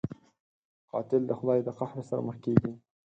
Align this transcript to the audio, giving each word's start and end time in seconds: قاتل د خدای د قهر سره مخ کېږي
قاتل 0.91 1.21
د 1.27 1.31
خدای 1.39 1.59
د 1.63 1.69
قهر 1.77 1.97
سره 2.09 2.21
مخ 2.27 2.37
کېږي 2.45 2.71